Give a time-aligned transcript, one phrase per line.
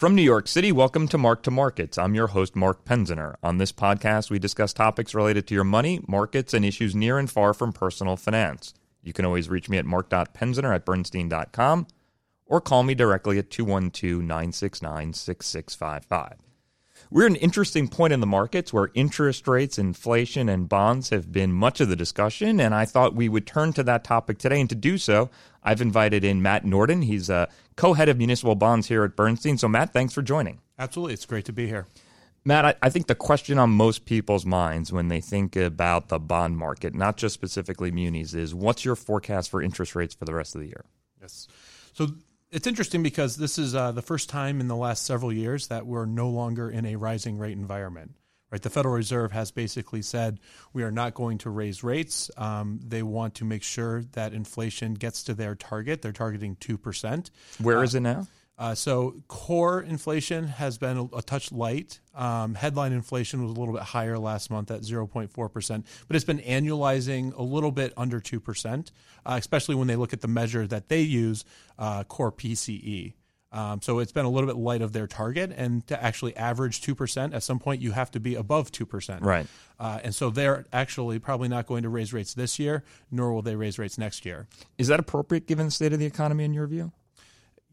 [0.00, 1.98] From New York City, welcome to Mark to Markets.
[1.98, 3.34] I'm your host, Mark Penziner.
[3.42, 7.30] On this podcast, we discuss topics related to your money, markets, and issues near and
[7.30, 8.72] far from personal finance.
[9.02, 11.86] You can always reach me at mark.penziner at bernstein.com
[12.46, 16.36] or call me directly at 212 969 6655.
[17.10, 21.32] We're at an interesting point in the markets where interest rates, inflation, and bonds have
[21.32, 24.60] been much of the discussion, and I thought we would turn to that topic today.
[24.60, 25.28] And to do so,
[25.62, 27.02] I've invited in Matt Norton.
[27.02, 27.48] He's a
[27.80, 29.56] co head of municipal bonds here at Bernstein.
[29.56, 30.60] So, Matt, thanks for joining.
[30.78, 31.14] Absolutely.
[31.14, 31.86] It's great to be here.
[32.44, 36.18] Matt, I, I, think the question on most people's minds when they think about the
[36.18, 40.34] bond market, not just specifically munis, is what's your forecast for interest rates for the
[40.34, 40.84] rest of the year?
[41.20, 41.48] Yes.
[41.92, 42.08] So
[42.50, 45.86] it's interesting because this is uh, the first time in the last several years that
[45.86, 48.12] we're no longer in a rising rate environment.
[48.50, 50.40] Right, the Federal Reserve has basically said
[50.72, 52.30] we are not going to raise rates.
[52.36, 56.02] Um, they want to make sure that inflation gets to their target.
[56.02, 57.30] They're targeting two percent.
[57.60, 58.26] Where uh, is it now?
[58.60, 61.98] Uh, so core inflation has been a, a touch light.
[62.14, 66.40] Um, headline inflation was a little bit higher last month at 0.4%, but it's been
[66.40, 68.90] annualizing a little bit under 2%,
[69.24, 71.46] uh, especially when they look at the measure that they use,
[71.78, 73.14] uh, core PCE.
[73.52, 76.82] Um, so it's been a little bit light of their target, and to actually average
[76.82, 79.22] two percent, at some point you have to be above two percent.
[79.22, 79.46] Right.
[79.78, 83.42] Uh, and so they're actually probably not going to raise rates this year, nor will
[83.42, 84.46] they raise rates next year.
[84.78, 86.92] Is that appropriate given the state of the economy in your view?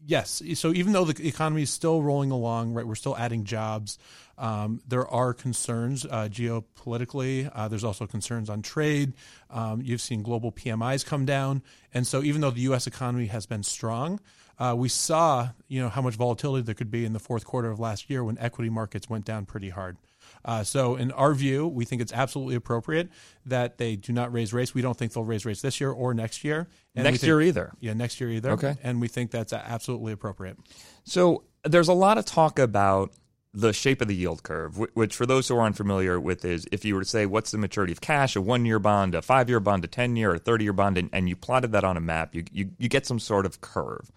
[0.06, 0.42] yes.
[0.54, 3.98] So even though the economy is still rolling along, right, we're still adding jobs.
[4.36, 7.50] Um, there are concerns uh, geopolitically.
[7.52, 9.14] Uh, there's also concerns on trade.
[9.50, 12.86] Um, you've seen global PMIs come down, and so even though the U.S.
[12.86, 14.20] economy has been strong,
[14.58, 17.70] uh, we saw you know how much volatility there could be in the fourth quarter
[17.70, 19.96] of last year when equity markets went down pretty hard.
[20.44, 23.08] Uh, so, in our view, we think it's absolutely appropriate
[23.46, 24.74] that they do not raise rates.
[24.74, 26.68] We don't think they'll raise rates this year or next year.
[26.94, 27.72] And next think, year either.
[27.80, 28.52] Yeah, next year either.
[28.52, 28.76] Okay.
[28.82, 30.56] And we think that's absolutely appropriate.
[31.04, 33.12] So, there's a lot of talk about
[33.54, 36.84] the shape of the yield curve, which for those who are unfamiliar with is if
[36.84, 39.48] you were to say what's the maturity of cash, a one year bond, a five
[39.48, 41.96] year bond, a 10 year, a 30 year bond, and, and, you plotted that on
[41.96, 44.12] a map, you, you, you get some sort of curve.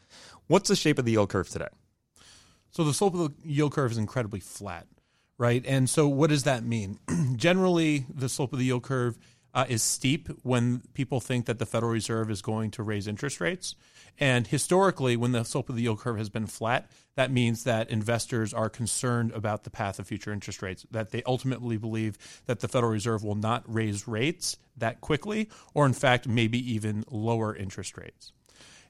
[0.52, 1.70] What's the shape of the yield curve today?
[2.72, 4.86] So the slope of the yield curve is incredibly flat
[5.38, 5.66] right?
[5.66, 7.00] And so, what does that mean?
[7.36, 9.18] Generally, the slope of the yield curve
[9.56, 13.42] uh, is steep when people think that the Federal Reserve is going to raise interest
[13.42, 13.74] rates.
[14.20, 17.90] And historically, when the slope of the yield curve has been flat, that means that
[17.90, 22.60] investors are concerned about the path of future interest rates, that they ultimately believe that
[22.60, 27.56] the Federal Reserve will not raise rates that quickly, or in fact, maybe even lower
[27.56, 28.32] interest rates.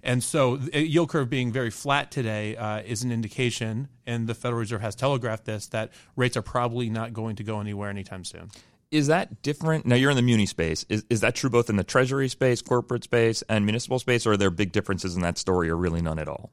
[0.04, 4.34] And so, the yield curve being very flat today uh, is an indication, and the
[4.34, 8.24] Federal Reserve has telegraphed this, that rates are probably not going to go anywhere anytime
[8.24, 8.50] soon.
[8.90, 9.86] Is that different?
[9.86, 10.86] Now, you're in the muni space.
[10.90, 14.34] Is, is that true both in the treasury space, corporate space, and municipal space, or
[14.34, 16.52] are there big differences in that story, or really none at all?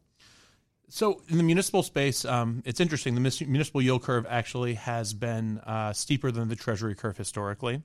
[0.91, 3.15] So, in the municipal space, um, it's interesting.
[3.15, 7.83] The municipal yield curve actually has been uh, steeper than the treasury curve historically.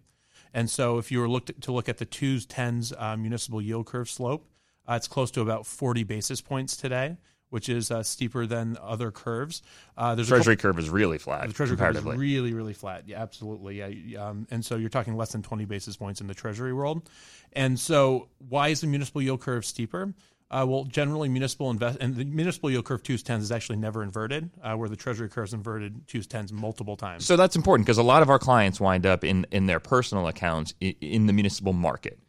[0.53, 3.87] And so, if you were looked to look at the twos, tens uh, municipal yield
[3.87, 4.45] curve slope,
[4.87, 7.17] uh, it's close to about 40 basis points today,
[7.49, 9.61] which is uh, steeper than other curves.
[9.97, 11.47] Uh, there's treasury couple, curve is really flat.
[11.47, 13.03] The treasury curve is really, really flat.
[13.07, 13.79] Yeah, absolutely.
[13.79, 17.09] Yeah, um, and so you're talking less than 20 basis points in the treasury world.
[17.53, 20.13] And so, why is the municipal yield curve steeper?
[20.53, 24.03] Uh, well, generally, municipal invest and the municipal yield curve twos tens is actually never
[24.03, 27.25] inverted, uh, where the Treasury curve is inverted twos tens multiple times.
[27.25, 30.27] So that's important because a lot of our clients wind up in in their personal
[30.27, 32.19] accounts in, in the municipal market.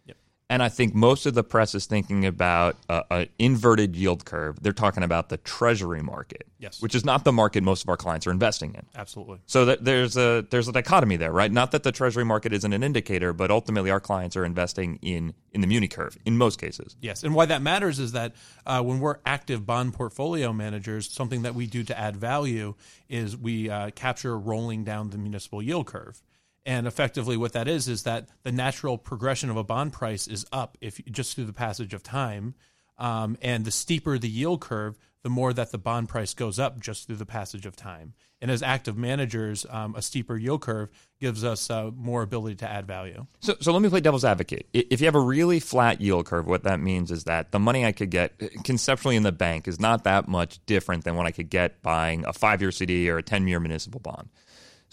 [0.51, 4.63] And I think most of the press is thinking about an inverted yield curve.
[4.63, 6.83] They're talking about the treasury market, yes.
[6.83, 8.85] which is not the market most of our clients are investing in.
[8.95, 9.39] Absolutely.
[9.47, 11.51] So that there's a there's a dichotomy there, right?
[11.51, 15.33] Not that the treasury market isn't an indicator, but ultimately our clients are investing in
[15.53, 16.95] in the muni curve in most cases.
[17.01, 18.35] Yes, and why that matters is that
[18.67, 22.75] uh, when we're active bond portfolio managers, something that we do to add value
[23.09, 26.21] is we uh, capture rolling down the municipal yield curve.
[26.67, 30.47] And effectively, what that is is that the natural progression of a bond price is
[30.51, 32.55] up if just through the passage of time,
[32.97, 36.79] um, and the steeper the yield curve, the more that the bond price goes up
[36.79, 38.15] just through the passage of time.
[38.41, 42.71] And as active managers, um, a steeper yield curve gives us uh, more ability to
[42.71, 43.27] add value.
[43.41, 44.69] So, so let me play devil's advocate.
[44.75, 47.87] If you have a really flat yield curve, what that means is that the money
[47.87, 51.31] I could get conceptually in the bank is not that much different than what I
[51.31, 54.29] could get buying a five year CD or a 10 year municipal bond.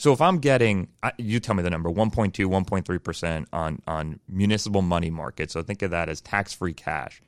[0.01, 0.87] So if I'm getting,
[1.19, 5.91] you tell me the number, 1.2, 1.3% on, on municipal money market, so think of
[5.91, 7.21] that as tax free cash,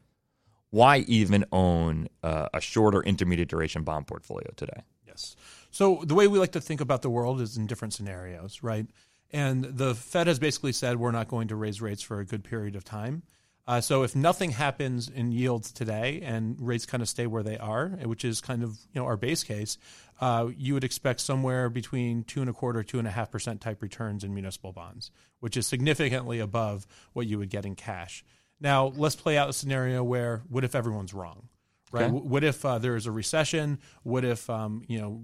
[0.71, 4.81] why even own uh, a shorter intermediate duration bond portfolio today?
[5.05, 5.35] Yes.
[5.69, 8.87] So the way we like to think about the world is in different scenarios, right?
[9.29, 12.43] And the Fed has basically said we're not going to raise rates for a good
[12.43, 13.21] period of time.
[13.65, 17.57] Uh, so if nothing happens in yields today and rates kind of stay where they
[17.57, 19.77] are, which is kind of you know our base case,
[20.19, 23.61] uh, you would expect somewhere between two and a quarter, two and a half percent
[23.61, 28.25] type returns in municipal bonds, which is significantly above what you would get in cash.
[28.59, 31.47] Now let's play out a scenario where what if everyone's wrong,
[31.91, 32.03] right?
[32.03, 32.11] Okay.
[32.11, 33.79] What if uh, there is a recession?
[34.03, 35.23] What if um, you know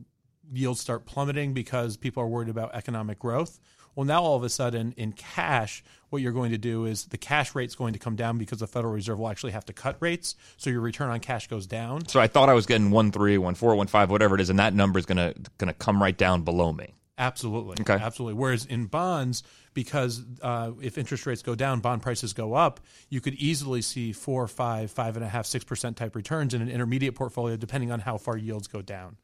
[0.52, 3.60] yields start plummeting because people are worried about economic growth?
[3.96, 7.18] Well, now all of a sudden in cash, what you're going to do is the
[7.18, 9.98] cash rate's going to come down because the Federal Reserve will actually have to cut
[10.00, 10.36] rates.
[10.58, 12.08] So your return on cash goes down.
[12.08, 14.50] So I thought I was getting one three, one four, one five, whatever it is,
[14.50, 16.94] and that number is gonna gonna come right down below me.
[17.18, 17.76] Absolutely.
[17.82, 18.02] Okay.
[18.02, 18.40] Absolutely.
[18.40, 19.44] Whereas in bonds,
[19.74, 24.14] because uh, if interest rates go down, bond prices go up, you could easily see
[24.14, 27.92] four, five, five and a half, six percent type returns in an intermediate portfolio, depending
[27.92, 29.18] on how far yields go down.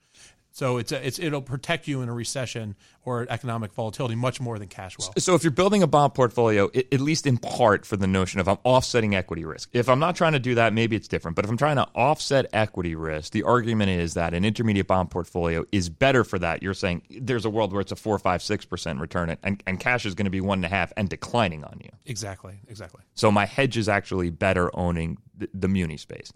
[0.55, 4.57] So it's, a, it's it'll protect you in a recession or economic volatility much more
[4.57, 5.13] than cash will.
[5.17, 8.39] So if you're building a bond portfolio, i at least in part for the notion
[8.39, 9.69] of I'm offsetting equity risk.
[9.73, 11.35] If I'm not trying to do that, maybe it's different.
[11.35, 15.11] But if I'm trying to offset equity risk, the argument is that an intermediate bond
[15.11, 16.63] portfolio is better for that.
[16.63, 19.77] You're saying there's a world where it's a four, five, six percent return, and, and
[19.77, 21.89] cash is going to be one and a half and declining on you.
[22.05, 22.61] Exactly.
[22.69, 23.01] Exactly.
[23.13, 26.31] So my hedge is actually better owning the, the muni space.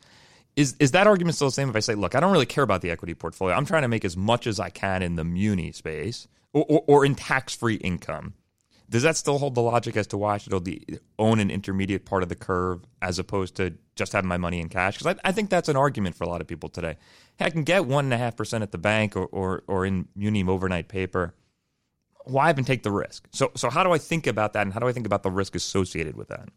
[0.59, 2.65] Is is that argument still the same if I say, look, I don't really care
[2.65, 3.55] about the equity portfolio.
[3.55, 6.83] I'm trying to make as much as I can in the muni space or, or,
[6.85, 8.33] or in tax free income.
[8.89, 10.51] Does that still hold the logic as to why I should
[11.17, 14.67] own, an intermediate part of the curve as opposed to just having my money in
[14.67, 14.97] cash?
[14.97, 16.97] Because I, I think that's an argument for a lot of people today.
[17.37, 19.85] Hey, I can get one and a half percent at the bank or, or or
[19.85, 21.35] in muni overnight paper.
[22.25, 23.29] Why even take the risk?
[23.31, 25.31] So so how do I think about that, and how do I think about the
[25.31, 26.49] risk associated with that?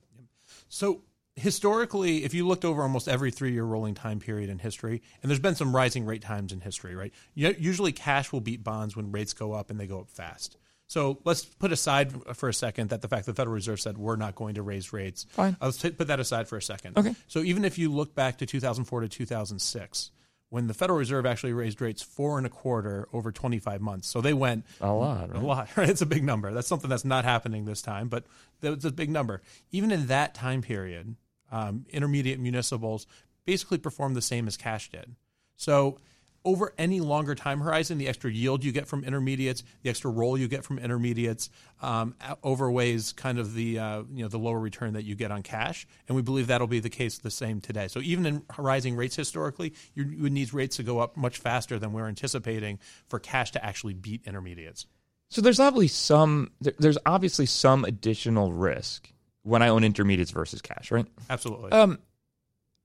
[0.68, 1.02] So
[1.36, 5.40] historically, if you looked over almost every three-year rolling time period in history, and there's
[5.40, 7.12] been some rising rate times in history, right?
[7.34, 10.56] Usually, cash will beat bonds when rates go up and they go up fast.
[10.86, 13.96] So let's put aside for a second that the fact that the Federal Reserve said
[13.96, 15.24] we're not going to raise rates.
[15.30, 15.56] Fine.
[15.58, 16.98] Let's put that aside for a second.
[16.98, 17.14] Okay.
[17.28, 20.10] So even if you look back to 2004 to 2006,
[20.50, 24.20] when the Federal Reserve actually raised rates four and a quarter over 25 months, so
[24.20, 25.70] they went A lot, a lot.
[25.78, 25.88] Right?
[25.88, 26.52] It's a big number.
[26.52, 28.24] That's something that's not happening this time, but
[28.60, 29.40] that's a big number.
[29.70, 31.16] Even in that time period,
[31.52, 33.06] um, intermediate municipals
[33.44, 35.14] basically perform the same as cash did.
[35.56, 35.98] So
[36.44, 40.36] over any longer time horizon, the extra yield you get from intermediates, the extra roll
[40.36, 41.50] you get from intermediates,
[41.80, 45.30] um, out- overweighs kind of the uh, you know the lower return that you get
[45.30, 47.86] on cash, and we believe that'll be the case the same today.
[47.88, 51.78] So even in rising rates historically, you would need rates to go up much faster
[51.78, 54.86] than we're anticipating for cash to actually beat intermediates.
[55.30, 59.11] So there's obviously some there's obviously some additional risk
[59.42, 61.06] when I own intermediates versus cash, right?
[61.30, 61.72] Absolutely.
[61.72, 61.98] Um,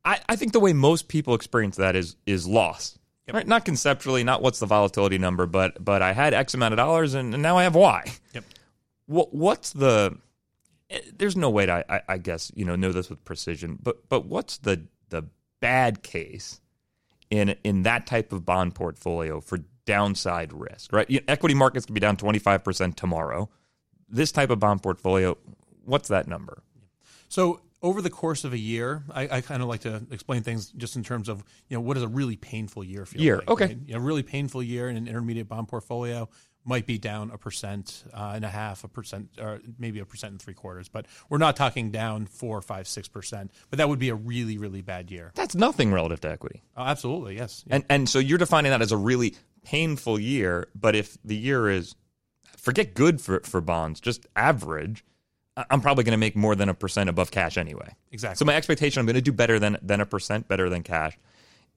[0.05, 2.97] I, I think the way most people experience that is is loss,
[3.31, 3.47] right?
[3.47, 7.13] Not conceptually, not what's the volatility number, but but I had X amount of dollars
[7.13, 8.11] and, and now I have Y.
[8.33, 8.43] Yep.
[9.07, 10.17] What what's the?
[10.89, 14.07] eh, There's no way to I, I guess you know know this with precision, but
[14.09, 15.23] but what's the the
[15.59, 16.61] bad case
[17.29, 21.09] in in that type of bond portfolio for downside risk, right?
[21.09, 23.49] You- Equity markets can be down 25% tomorrow.
[24.09, 25.37] This type of bond portfolio,
[25.87, 26.63] what's that number?
[27.29, 30.71] So over the course of a year, I, I kind of like to explain things
[30.71, 33.49] just in terms of you know what does a really painful year feel Year, like?
[33.49, 33.65] okay.
[33.65, 33.77] right?
[33.85, 36.29] You know, a really painful year in an intermediate bond portfolio
[36.65, 40.31] might be down a percent uh, and a half, a percent, or maybe a percent
[40.31, 40.89] and three quarters.
[40.89, 43.51] But we're not talking down four, five, six percent.
[43.69, 45.31] But that would be a really, really bad year.
[45.35, 46.63] That's nothing relative to equity.
[46.75, 47.63] Oh, absolutely, yes.
[47.69, 51.69] And and so you're defining that as a really painful year, but if the year
[51.69, 51.95] is
[52.57, 55.05] forget good for for bonds, just average,
[55.69, 57.95] I'm probably going to make more than a percent above cash anyway.
[58.11, 58.37] Exactly.
[58.37, 61.17] So my expectation, I'm going to do better than than a percent, better than cash.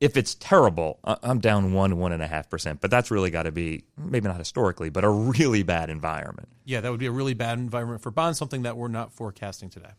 [0.00, 2.80] If it's terrible, I'm down one one and a half percent.
[2.80, 6.48] But that's really got to be maybe not historically, but a really bad environment.
[6.64, 9.68] yeah, that would be a really bad environment for bonds, something that we're not forecasting
[9.68, 9.90] today.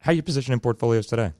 [0.00, 1.32] How are you positioning portfolios today?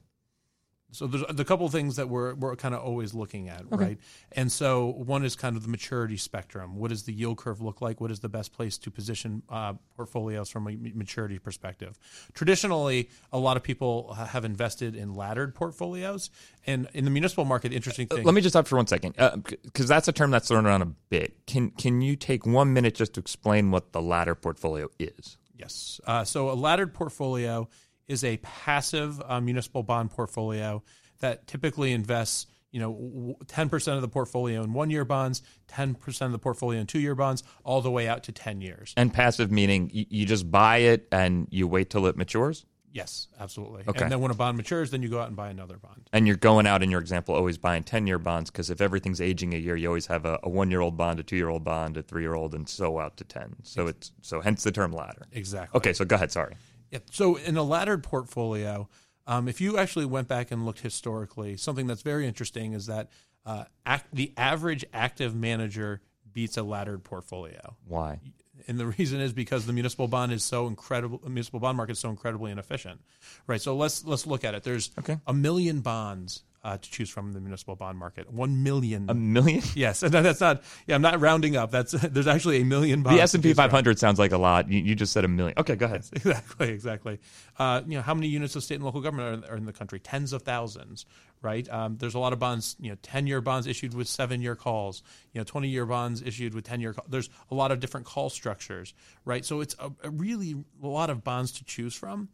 [0.92, 3.98] So there's a couple of things that we're we're kind of always looking at, right?
[4.32, 6.76] And so one is kind of the maturity spectrum.
[6.76, 8.00] What does the yield curve look like?
[8.00, 11.98] What is the best place to position uh, portfolios from a maturity perspective?
[12.34, 16.30] Traditionally, a lot of people have invested in laddered portfolios,
[16.66, 18.24] and in the municipal market, interesting thing.
[18.24, 19.14] Let me just stop for one second,
[19.62, 21.46] because that's a term that's thrown around a bit.
[21.46, 25.36] Can can you take one minute just to explain what the ladder portfolio is?
[25.56, 26.00] Yes.
[26.06, 27.68] Uh, so a laddered portfolio
[28.10, 30.82] is a passive uh, municipal bond portfolio
[31.20, 36.26] that typically invests, you know, ten percent of the portfolio in one-year bonds, ten percent
[36.26, 38.92] of the portfolio in two-year bonds, all the way out to ten years.
[38.96, 43.84] And passive meaning you, just buy it and you wait till it matures, Yes, absolutely.
[43.86, 44.02] Okay.
[44.02, 46.08] And then when a bond matures, then you go out and buy another bond.
[46.12, 49.20] and you're going out in your example always buying ten year bonds because if everything's
[49.20, 51.48] aging a year, you always have a, a one year old bond, a two year
[51.48, 53.54] old bond, a three year old, and so out to ten.
[53.62, 55.26] So it's so hence the term ladder.
[55.30, 55.78] Exactly.
[55.78, 56.32] Okay, so go ahead.
[56.32, 56.56] Sorry.
[56.90, 56.98] Yeah.
[57.10, 58.88] So in a laddered portfolio,
[59.26, 63.10] Um, if you actually went back and looked historically, something that's very interesting is that
[63.46, 66.00] uh, act, the average active manager
[66.32, 67.76] beats a laddered portfolio.
[67.86, 68.18] Why?
[68.66, 71.18] And the reason is because the municipal bond is so incredible.
[71.18, 73.00] The municipal bond market is so incredibly inefficient,
[73.46, 73.60] right?
[73.60, 74.64] So let's let's look at it.
[74.64, 75.18] There's Okay.
[75.26, 78.30] a million bonds uh, to choose from in the municipal bond market.
[78.30, 79.08] One million.
[79.08, 79.62] A million?
[79.74, 80.62] yes, and that's not.
[80.86, 81.70] Yeah, I'm not rounding up.
[81.70, 83.16] That's there's actually a million bonds.
[83.16, 83.70] The S and P choose from.
[83.70, 84.70] 500 sounds like a lot.
[84.70, 85.54] You, you just said a million.
[85.58, 86.04] Okay, go ahead.
[86.30, 87.18] Exactly, exactly.
[87.58, 89.72] Uh, you know, how many units of state and local government are, are in the
[89.72, 89.98] country?
[89.98, 91.06] Tens of thousands,
[91.42, 91.68] right?
[91.68, 94.54] Um, there's a lot of bonds, you know, 10 year bonds issued with seven year
[94.54, 95.02] calls,
[95.32, 97.08] you know, 20 year bonds issued with 10 year calls.
[97.08, 99.44] There's a lot of different call structures, right?
[99.44, 102.28] So it's a, a really a lot of bonds to choose from.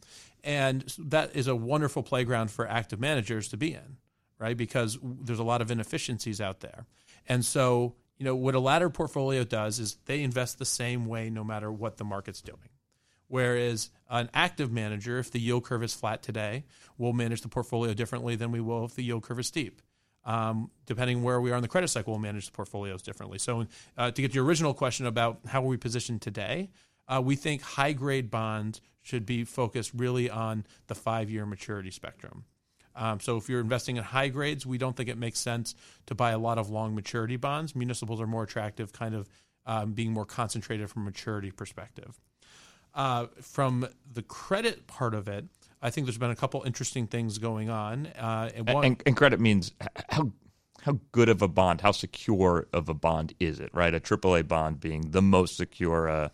[0.47, 3.97] And that is a wonderful playground for active managers to be in,
[4.39, 4.57] right?
[4.57, 6.87] Because there's a lot of inefficiencies out there.
[7.29, 11.31] And so, you know, what a ladder portfolio does is they invest the same way
[11.31, 12.69] no matter what the market's doing.
[13.29, 16.65] Whereas an active manager, if the yield curve is flat today,
[16.97, 19.83] will manage the portfolio differently than we will if the yield curve is steep.
[20.25, 23.39] Um, depending where we are in the credit cycle, we'll manage the portfolios differently.
[23.39, 23.67] So,
[23.97, 26.71] uh, to get to your original question about how are we positioned today,
[27.09, 31.93] uh, we think high grade bonds should be focused really on the five year maturity
[31.93, 32.45] spectrum.
[32.97, 35.75] Um, so, if you're investing in high grades, we don't think it makes sense
[36.07, 37.77] to buy a lot of long maturity bonds.
[37.77, 39.29] Municipals are more attractive, kind of
[39.67, 42.19] um, being more concentrated from a maturity perspective.
[42.95, 45.45] Uh, from the credit part of it,
[45.83, 48.07] I think there's been a couple interesting things going on.
[48.07, 49.73] Uh, and one, And, and credit means
[50.09, 50.33] how
[50.87, 53.93] how good of a bond, how secure of a bond is it, right?
[53.93, 56.29] A AAA bond being the most secure, uh,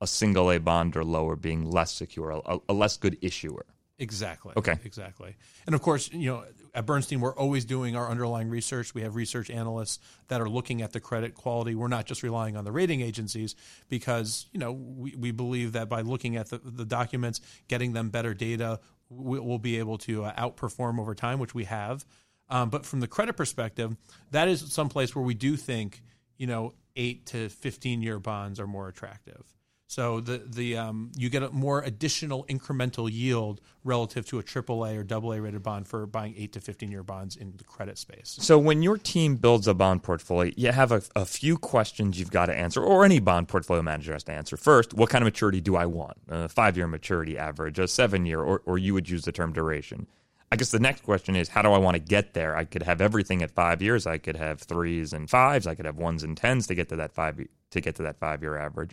[0.00, 3.66] a single A bond or lower being less secure, a, a less good issuer.
[4.00, 4.54] Exactly.
[4.56, 4.78] Okay.
[4.84, 5.36] Exactly.
[5.66, 8.94] And of course, you know, at Bernstein, we're always doing our underlying research.
[8.94, 11.74] We have research analysts that are looking at the credit quality.
[11.74, 13.54] We're not just relying on the rating agencies
[13.90, 18.08] because, you know, we, we believe that by looking at the, the documents, getting them
[18.08, 18.80] better data,
[19.10, 22.06] we, we'll be able to uh, outperform over time, which we have.
[22.48, 23.94] Um, but from the credit perspective,
[24.30, 26.02] that is some place where we do think,
[26.38, 29.44] you know, eight to 15 year bonds are more attractive.
[29.90, 34.96] So the the um, you get a more additional incremental yield relative to a AAA
[34.96, 38.36] or AA rated bond for buying eight to fifteen year bonds in the credit space.
[38.40, 42.30] So when your team builds a bond portfolio, you have a, a few questions you've
[42.30, 44.56] got to answer, or any bond portfolio manager has to answer.
[44.56, 46.18] First, what kind of maturity do I want?
[46.28, 49.52] A five year maturity average, a seven year, or, or you would use the term
[49.52, 50.06] duration.
[50.52, 52.56] I guess the next question is how do I want to get there?
[52.56, 54.06] I could have everything at five years.
[54.06, 55.66] I could have threes and fives.
[55.66, 58.20] I could have ones and tens to get to that five to get to that
[58.20, 58.92] five year average.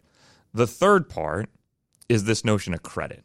[0.53, 1.49] The third part
[2.09, 3.23] is this notion of credit,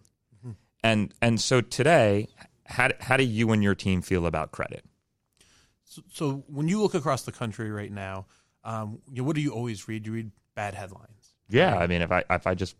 [0.83, 2.29] and and so today,
[2.67, 4.85] how how do you and your team feel about credit?
[5.85, 8.27] So, so when you look across the country right now,
[8.65, 10.07] um, you know, what do you always read?
[10.07, 11.35] You read bad headlines.
[11.49, 12.77] Yeah, I mean, if I if I just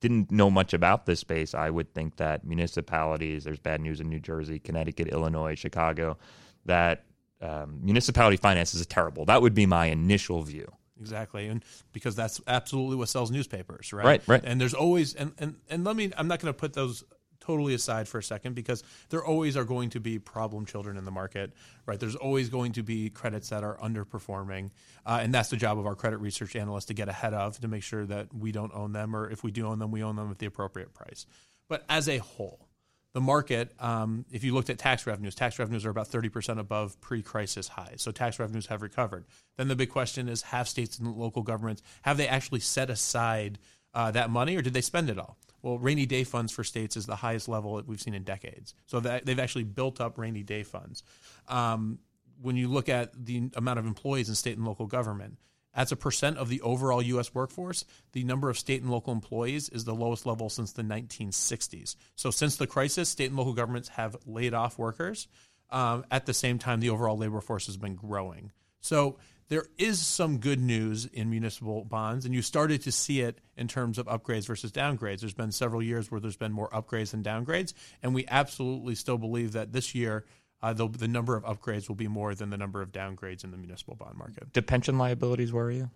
[0.00, 3.44] didn't know much about this space, I would think that municipalities.
[3.44, 6.18] There's bad news in New Jersey, Connecticut, Illinois, Chicago.
[6.66, 7.04] That
[7.40, 9.24] um, municipality finances is terrible.
[9.24, 10.70] That would be my initial view.
[11.00, 14.04] Exactly, and because that's absolutely what sells newspapers, right?
[14.04, 14.42] Right, right.
[14.44, 16.10] And there's always and and and let me.
[16.16, 17.04] I'm not going to put those
[17.40, 21.04] totally aside for a second because there always are going to be problem children in
[21.06, 21.52] the market,
[21.86, 21.98] right?
[21.98, 24.70] There's always going to be credits that are underperforming,
[25.06, 27.68] uh, and that's the job of our credit research analysts to get ahead of to
[27.68, 30.16] make sure that we don't own them, or if we do own them, we own
[30.16, 31.26] them at the appropriate price.
[31.68, 32.67] But as a whole,
[33.14, 37.00] the market, um, if you looked at tax revenues, tax revenues are about 30% above
[37.00, 38.02] pre crisis highs.
[38.02, 39.24] So tax revenues have recovered.
[39.56, 43.58] Then the big question is have states and local governments, have they actually set aside
[43.94, 45.38] uh, that money or did they spend it all?
[45.62, 48.74] Well, rainy day funds for states is the highest level that we've seen in decades.
[48.86, 51.02] So they've actually built up rainy day funds.
[51.48, 51.98] Um,
[52.40, 55.38] when you look at the amount of employees in state and local government,
[55.74, 57.34] as a percent of the overall U.S.
[57.34, 61.96] workforce, the number of state and local employees is the lowest level since the 1960s.
[62.16, 65.28] So, since the crisis, state and local governments have laid off workers.
[65.70, 68.52] Um, at the same time, the overall labor force has been growing.
[68.80, 73.40] So, there is some good news in municipal bonds, and you started to see it
[73.56, 75.20] in terms of upgrades versus downgrades.
[75.20, 77.72] There's been several years where there's been more upgrades than downgrades,
[78.02, 80.26] and we absolutely still believe that this year
[80.62, 83.50] uh, the, the number of upgrades will be more than the number of downgrades in
[83.50, 84.52] the municipal bond market.
[84.52, 85.90] Do pension liabilities worry you?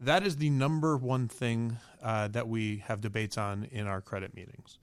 [0.00, 4.34] That is the number one thing uh, that we have debates on in our credit
[4.34, 4.78] meetings.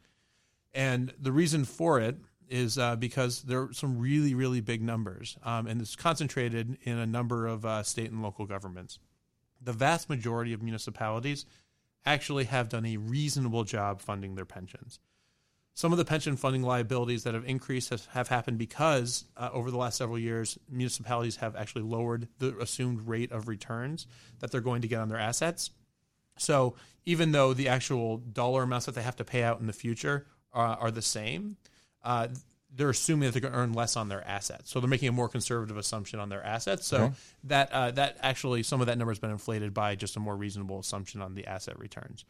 [0.73, 2.17] And the reason for it
[2.49, 6.97] is uh, because there are some really, really big numbers, um, and it's concentrated in
[6.97, 8.99] a number of uh, state and local governments.
[9.61, 11.45] The vast majority of municipalities
[12.05, 14.99] actually have done a reasonable job funding their pensions.
[15.81, 19.71] Some of the pension funding liabilities that have increased have, have happened because uh, over
[19.71, 24.05] the last several years, municipalities have actually lowered the assumed rate of returns
[24.41, 25.71] that they're going to get on their assets.
[26.37, 29.73] So even though the actual dollar amounts that they have to pay out in the
[29.73, 31.57] future are, are the same,
[32.03, 32.27] uh,
[32.75, 35.11] they're assuming that they're going to earn less on their assets, so they're making a
[35.11, 36.85] more conservative assumption on their assets.
[36.85, 37.13] So Okay.
[37.45, 40.37] that uh, that actually some of that number has been inflated by just a more
[40.37, 42.23] reasonable assumption on the asset returns.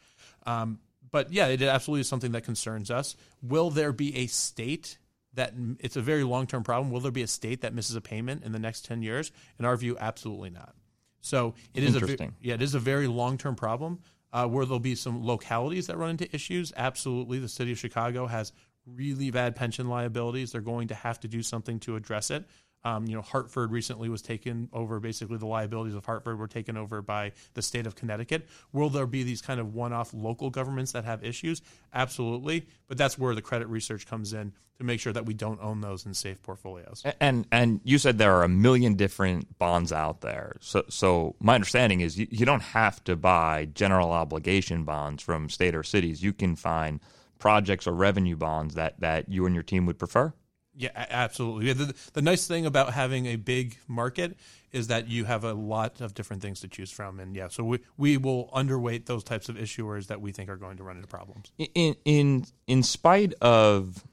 [0.45, 0.79] Um,
[1.09, 3.15] but yeah, it absolutely is something that concerns us.
[3.41, 4.97] Will there be a state
[5.33, 6.91] that it's a very long term problem?
[6.91, 9.31] Will there be a state that misses a payment in the next ten years?
[9.59, 10.75] In our view, absolutely not.
[11.21, 13.99] So it is a yeah, it is a very long term problem.
[14.33, 16.71] Uh, where there'll be some localities that run into issues.
[16.77, 18.53] Absolutely, the city of Chicago has
[18.85, 20.53] really bad pension liabilities.
[20.53, 22.45] They're going to have to do something to address it.
[22.83, 24.99] Um, you know, Hartford recently was taken over.
[24.99, 28.47] Basically, the liabilities of Hartford were taken over by the state of Connecticut.
[28.73, 31.61] Will there be these kind of one-off local governments that have issues?
[31.93, 35.61] Absolutely, but that's where the credit research comes in to make sure that we don't
[35.61, 37.03] own those in safe portfolios.
[37.19, 40.57] And and you said there are a million different bonds out there.
[40.59, 45.49] So so my understanding is you, you don't have to buy general obligation bonds from
[45.49, 46.23] state or cities.
[46.23, 46.99] You can find
[47.37, 50.33] projects or revenue bonds that that you and your team would prefer.
[50.81, 51.67] Yeah, absolutely.
[51.67, 54.35] Yeah, the, the nice thing about having a big market
[54.71, 57.63] is that you have a lot of different things to choose from, and yeah, so
[57.63, 60.95] we we will underweight those types of issuers that we think are going to run
[60.95, 61.51] into problems.
[61.75, 64.03] In in in spite of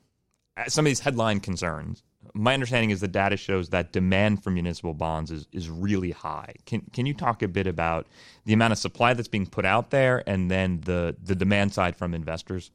[0.67, 2.03] some of these headline concerns,
[2.35, 6.53] my understanding is the data shows that demand for municipal bonds is, is really high.
[6.67, 8.09] Can can you talk a bit about
[8.45, 11.97] the amount of supply that's being put out there and then the the demand side
[11.97, 12.71] from investors?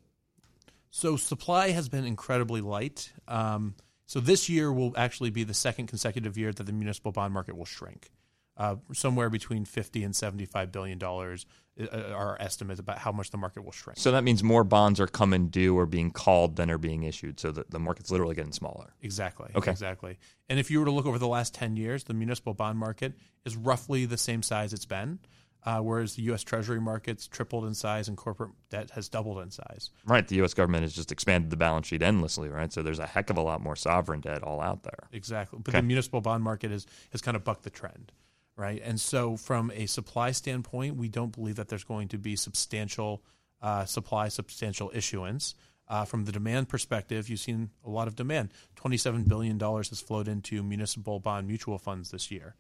[0.96, 3.12] So supply has been incredibly light.
[3.28, 3.74] Um,
[4.06, 7.58] so this year will actually be the second consecutive year that the municipal bond market
[7.58, 8.12] will shrink.
[8.56, 11.48] Uh, somewhere between 50 and 75 billion dollars
[11.82, 13.98] uh, are our estimates about how much the market will shrink.
[13.98, 17.40] So that means more bonds are coming due or being called than are being issued.
[17.40, 18.94] So the, the market's literally getting smaller.
[19.02, 19.50] Exactly.
[19.56, 19.72] Okay.
[19.72, 20.20] Exactly.
[20.48, 23.14] And if you were to look over the last 10 years, the municipal bond market
[23.46, 25.18] is roughly the same size it's been,
[25.66, 26.44] uh, whereas the U.S.
[26.44, 29.92] Treasury market's tripled in size and corporate debt has doubled in size.
[30.06, 30.28] Right.
[30.28, 30.54] The U.S.
[30.54, 32.72] government has just expanded the balance sheet endlessly, right?
[32.72, 35.08] So there's a heck of a lot more sovereign debt all out there.
[35.12, 35.60] Exactly.
[35.64, 35.80] But Okay.
[35.82, 38.12] the municipal bond market is, has kind of bucked the trend,
[38.58, 38.82] right?
[38.84, 43.24] And so, from a supply standpoint, we don't believe that there's going to be substantial
[43.62, 45.56] uh, supply, substantial issuance.
[45.88, 48.50] Uh, from the demand perspective, you've seen a lot of demand.
[48.78, 52.56] $27 billion has flowed into municipal bond mutual funds this year.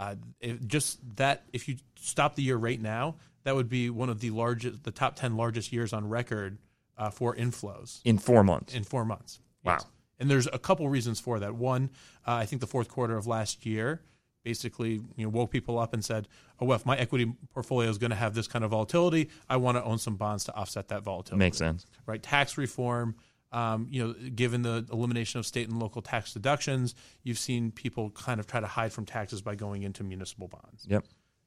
[0.00, 4.08] Uh, if just that, if you stop the year right now, that would be one
[4.08, 6.56] of the largest, the top 10 largest years on record
[6.96, 8.74] uh, for inflows In four months.
[8.74, 9.40] in four months.
[9.62, 9.78] Wow.
[10.18, 11.54] And there's a couple reasons for that.
[11.54, 11.90] One,
[12.26, 14.00] uh, I think the fourth quarter of last year
[14.42, 16.26] basically you know, woke people up and said,
[16.58, 19.58] "Oh, well, if my equity portfolio is going to have this kind of volatility, I
[19.58, 21.86] want to own some bonds to offset that volatility." Makes sense.
[22.06, 22.22] right?
[22.22, 23.16] Tax reform.
[23.52, 28.10] Um, you know, given the elimination of state and local tax deductions, you've seen people
[28.10, 31.04] kind of try to hide from taxes by going into municipal bonds Yep.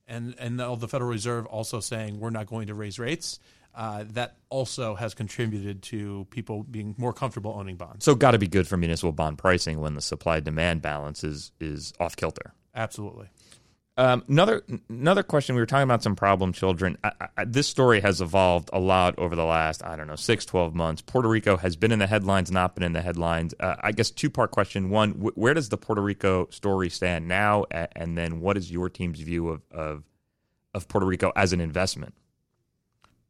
[0.07, 3.39] and and the Federal Reserve also saying we're not going to raise rates.
[3.75, 8.05] Uh, that also has contributed to people being more comfortable owning bonds.
[8.05, 11.51] So got to be good for municipal bond pricing when the supply demand balance is
[11.59, 12.53] is off kilter.
[12.75, 13.29] Absolutely.
[13.95, 15.53] Um, another another question.
[15.53, 16.97] We were talking about some problem children.
[17.03, 20.45] I, I, this story has evolved a lot over the last I don't know six
[20.45, 21.03] twelve months.
[21.03, 23.53] Puerto Rico has been in the headlines, not been in the headlines.
[23.59, 24.89] Uh, I guess two part question.
[24.89, 28.71] One, wh- where does the Puerto Rico story stand now, A- and then what is
[28.71, 30.03] your team's view of of,
[30.73, 32.15] of Puerto Rico as an investment?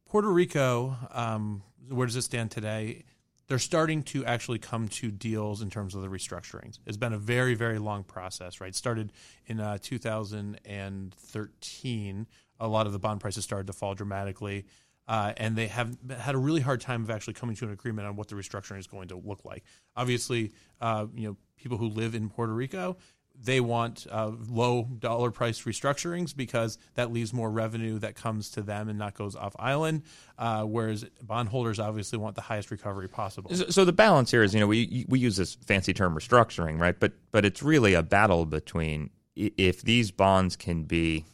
[0.05, 3.03] Puerto Rico, um, where does it stand today?
[3.47, 6.79] They're starting to actually come to deals in terms of the restructurings.
[6.85, 8.73] It's been a very, very long process, right?
[8.73, 9.11] Started
[9.45, 12.27] in uh, 2013.
[12.59, 14.65] A lot of the bond prices started to fall dramatically.
[15.07, 18.07] Uh, and they have had a really hard time of actually coming to an agreement
[18.07, 19.65] on what the restructuring is going to look like.
[19.97, 22.95] Obviously, uh, you know, people who live in Puerto Rico,
[23.41, 28.61] they want uh, low dollar price restructurings because that leaves more revenue that comes to
[28.61, 30.03] them and not goes off island.
[30.37, 33.53] Uh, whereas bondholders obviously want the highest recovery possible.
[33.53, 36.79] So, so the balance here is, you know, we we use this fancy term restructuring,
[36.79, 36.99] right?
[36.99, 41.25] But but it's really a battle between if these bonds can be,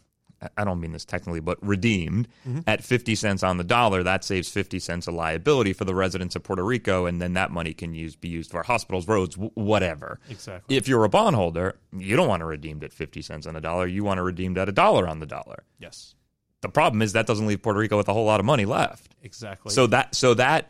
[0.58, 2.60] I don't mean this technically, but redeemed mm-hmm.
[2.66, 6.36] at fifty cents on the dollar, that saves fifty cents of liability for the residents
[6.36, 9.52] of Puerto Rico, and then that money can use be used for hospitals, roads, w-
[9.56, 10.20] whatever.
[10.30, 10.78] Exactly.
[10.78, 13.62] If you're a bondholder, you don't want to redeem it at fifty cents on the
[13.62, 13.88] dollar.
[13.88, 15.64] You want to redeem it at a dollar on the dollar.
[15.80, 16.16] yes,
[16.62, 19.16] The problem is that doesn't leave Puerto Rico with a whole lot of money left.
[19.22, 19.72] exactly.
[19.74, 20.70] So that so that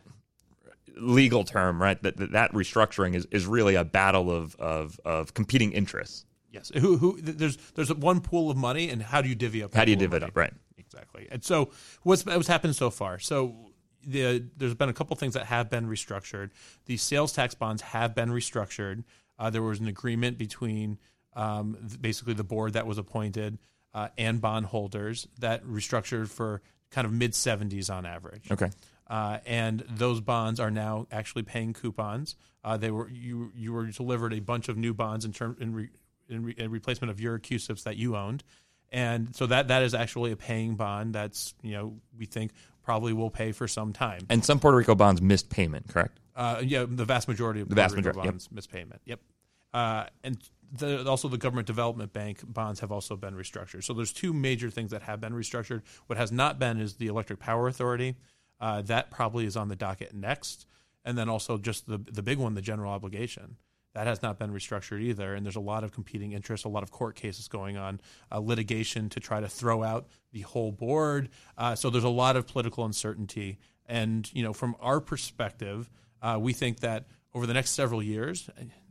[0.97, 2.01] legal term, right?
[2.03, 6.25] That that, that restructuring is, is really a battle of, of of competing interests.
[6.51, 9.73] Yes, who who there's there's one pool of money, and how do you divvy up?
[9.73, 10.53] How do you divvy it up, right?
[10.77, 11.27] Exactly.
[11.31, 11.71] And so
[12.03, 13.19] what's what's happened so far?
[13.19, 13.71] So
[14.05, 16.51] the there's been a couple things that have been restructured.
[16.85, 19.03] The sales tax bonds have been restructured.
[19.37, 20.97] Uh, there was an agreement between
[21.33, 23.59] um, basically the board that was appointed
[23.93, 28.51] uh, and bondholders that restructured for kind of mid 70s on average.
[28.51, 28.69] Okay.
[29.07, 32.35] Uh, and those bonds are now actually paying coupons.
[32.63, 35.73] Uh, they were you you were delivered a bunch of new bonds in term in,
[35.73, 35.89] re,
[36.29, 38.43] in, re, in replacement of your CUSIPs that you owned,
[38.91, 41.13] and so that that is actually a paying bond.
[41.13, 42.51] That's you know we think
[42.83, 44.21] probably will pay for some time.
[44.29, 46.19] And some Puerto Rico bonds missed payment, correct?
[46.35, 48.33] Uh, yeah, the vast majority of The vast Rico majority, yep.
[48.33, 49.01] bonds missed payment.
[49.05, 49.19] Yep.
[49.73, 50.37] Uh, and
[50.71, 53.83] the, also the government development bank bonds have also been restructured.
[53.83, 55.81] So there's two major things that have been restructured.
[56.07, 58.15] What has not been is the Electric Power Authority.
[58.59, 60.65] Uh, that probably is on the docket next.
[61.05, 63.55] And then also just the the big one, the general obligation.
[63.95, 66.83] That has not been restructured either, and there's a lot of competing interests, a lot
[66.83, 67.99] of court cases going on,
[68.31, 71.29] uh, litigation to try to throw out the whole board.
[71.57, 75.89] Uh, so there's a lot of political uncertainty, and you know, from our perspective,
[76.21, 78.49] uh, we think that over the next several years,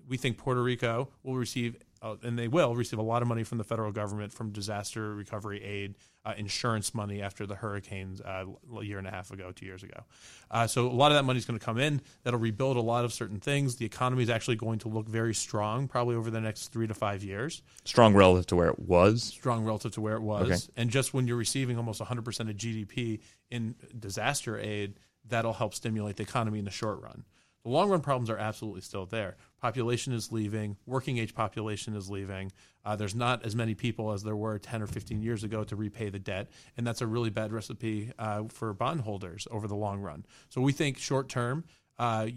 [0.09, 3.45] we think Puerto Rico will receive, uh, and they will receive a lot of money
[3.45, 5.97] from the federal government from disaster recovery aid,
[6.29, 8.45] uh, insurance money after the hurricanes uh,
[8.79, 10.05] a year and a half ago, two years ago.
[10.51, 12.03] Uh, so a lot of that money is going to come in.
[12.23, 13.77] That'll rebuild a lot of certain things.
[13.77, 16.95] The economy is actually going to look very strong, probably over the next three to
[16.95, 19.23] five years, Strong relative to where it was.
[19.23, 20.49] strong relative to where it was.
[20.51, 20.59] Okay.
[20.77, 24.95] And just when you're receiving almost 100% of GDP in disaster aid,
[25.27, 27.25] that'll help stimulate the economy in the short run.
[27.65, 29.37] The long run problems are absolutely still there.
[29.61, 32.53] Population is leaving, working age population is leaving.
[32.85, 35.77] Uh, there's not as many people as there were 10 or 15 years ago to
[35.77, 40.01] repay the debt, and that's a really bad recipe uh, for bondholders over the long
[40.01, 40.25] run.
[40.49, 41.65] So we think short term,
[41.99, 42.29] uh,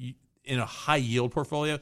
[0.43, 1.77] in a high yield portfolio,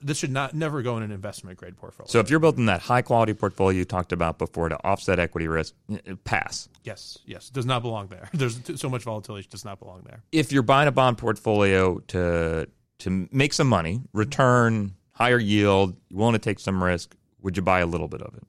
[0.00, 2.08] this should not never go in an investment grade portfolio.
[2.08, 5.48] So if you're building that high quality portfolio you talked about before to offset equity
[5.48, 5.74] risk,
[6.24, 6.68] pass.
[6.84, 8.28] yes, yes, does not belong there.
[8.34, 10.22] There's so much volatility, it does not belong there.
[10.30, 12.68] If you're buying a bond portfolio to
[13.02, 17.62] to make some money, return higher yield, you want to take some risk, would you
[17.62, 18.44] buy a little bit of it?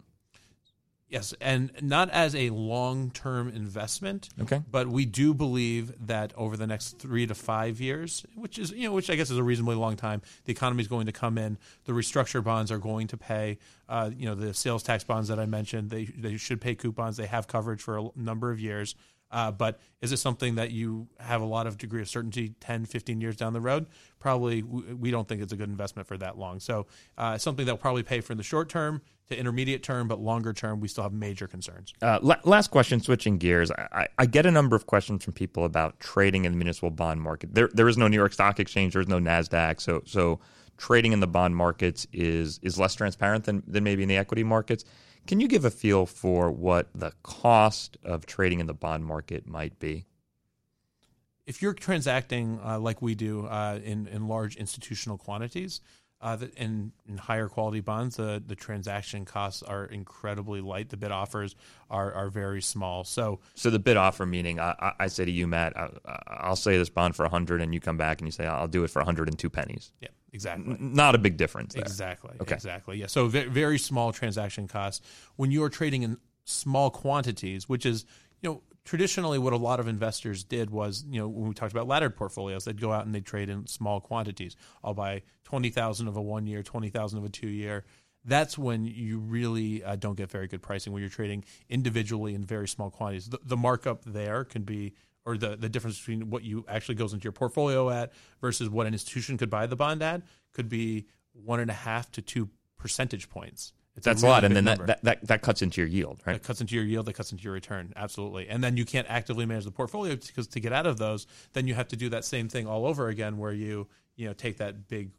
[1.10, 4.30] Yes, and not as a long-term investment.
[4.42, 4.64] Okay.
[4.72, 8.88] But we do believe that over the next three to five years, which is you
[8.88, 11.38] know, which I guess is a reasonably long time, the economy is going to come
[11.38, 11.60] in.
[11.86, 13.60] The restructured bonds are going to pay.
[13.88, 17.18] Uh, you know, the sales tax bonds that I mentioned, they they should pay coupons.
[17.18, 18.96] They have coverage for a number of years.
[19.34, 22.86] Uh, but is it something that you have a lot of degree of certainty 10,
[22.86, 23.88] 15 years down the road?
[24.20, 26.60] Probably we don't think it's a good investment for that long.
[26.60, 26.86] So
[27.18, 30.20] uh, something that will probably pay for in the short term to intermediate term, but
[30.20, 31.94] longer term, we still have major concerns.
[32.02, 33.72] Uh, la- last question, switching gears.
[33.72, 36.92] I, I, I get a number of questions from people about trading in the municipal
[36.92, 37.56] bond market.
[37.56, 38.94] There, there is no New York Stock Exchange.
[38.94, 39.82] There is no Nasdaq.
[39.82, 40.40] So, so
[40.78, 44.44] trading in the bond markets is is less transparent than than maybe in the equity
[44.44, 44.86] markets.
[45.28, 49.48] Can you give a feel for what the cost of trading in the bond market
[49.48, 50.06] might be?
[51.46, 55.82] if you're transacting uh, like we do uh, in in large institutional quantities,
[56.22, 60.88] uh, in in higher quality bonds, the the transaction costs are incredibly light.
[60.90, 61.58] The bid offers
[61.90, 63.04] are are very small.
[63.04, 65.90] So So the bid offer meaning, I, I- say to you, Matt, I,
[66.28, 68.86] I'll say this bond for 100, and you come back and you say, I'll do
[68.86, 69.92] it for 102 pennies.
[70.00, 70.74] yeah, exactly.
[70.74, 71.84] N- Not a big difference there.
[71.84, 72.32] Exactly.
[72.42, 72.56] Okay.
[72.56, 72.98] Exactly.
[72.98, 73.08] Yeah.
[73.08, 78.06] So very, very small transaction costs when you are trading in small quantities, which is
[78.42, 81.72] you know traditionally what a lot of investors did was you know when we talked
[81.72, 84.56] about laddered portfolios, they'd go out and they'd trade in small quantities.
[84.84, 87.86] I'll buy twenty thousand of a one year, twenty thousand of a two year.
[88.26, 92.46] That's when you really uh, don't get very good pricing when you're trading individually in
[92.46, 93.28] very small quantities.
[93.28, 94.94] The, the markup there can be
[95.26, 98.88] or the, the difference between what you actually goes into your portfolio at versus what
[98.88, 100.22] an institution could buy the bond at
[100.54, 103.74] could be one and a half to two percentage points.
[103.96, 106.20] It's That's a, really lot, and then that, that, that, that cuts into your yield,
[106.26, 106.34] right?
[106.34, 107.94] That cuts into your yield, that cuts into your return.
[107.96, 108.50] Absolutely.
[108.50, 111.68] And then you can't actively manage the portfolio because to get out of those, then
[111.68, 114.58] you have to do that same thing all over again where you, you know, take
[114.58, 115.12] that big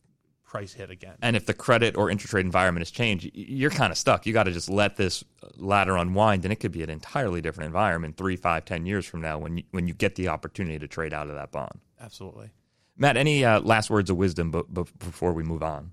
[0.45, 1.15] price hit again.
[1.21, 4.27] And if the credit or interest rate environment has changed, you're kind of stuck.
[4.27, 5.25] You got to just let this
[5.57, 9.21] ladder unwind, and it could be an entirely different environment three, five, ten years from
[9.21, 11.81] now when you, when you get the opportunity to trade out of that bond.
[12.01, 12.51] Absolutely.
[12.97, 15.91] Matt, any uh, last words of wisdom b- b- before we move on?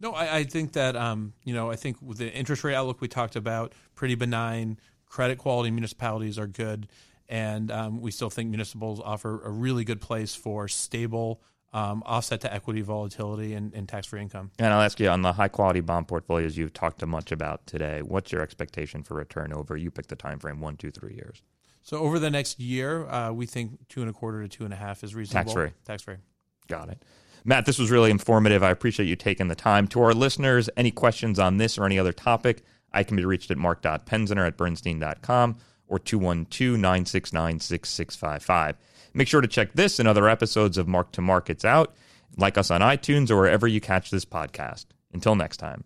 [0.00, 3.00] No, I, I think that um, you know, I think with the interest rate outlook
[3.00, 4.78] we talked about, pretty benign.
[5.06, 6.88] Credit quality municipalities are good,
[7.28, 12.40] and um, we still think municipals offer a really good place for stable um, offset
[12.42, 14.50] to equity volatility and, and tax free income.
[14.58, 17.66] And I'll ask you on the high quality bond portfolios you've talked to much about
[17.66, 18.02] today.
[18.02, 19.76] What's your expectation for return over?
[19.76, 21.42] You pick the time frame one, two, three years.
[21.82, 24.72] So over the next year, uh, we think two and a quarter to two and
[24.72, 25.52] a half is reasonable.
[25.52, 25.70] Tax-free.
[25.84, 26.16] Tax free.
[26.68, 27.02] Got it.
[27.44, 28.62] Matt, this was really informative.
[28.62, 29.88] I appreciate you taking the time.
[29.88, 33.50] To our listeners, any questions on this or any other topic, I can be reached
[33.50, 35.56] at mark.penziner at bernstein.com
[35.88, 38.76] or 212 969 6655.
[39.14, 41.94] Make sure to check this and other episodes of Mark to Markets out.
[42.36, 44.86] Like us on iTunes or wherever you catch this podcast.
[45.12, 45.84] Until next time.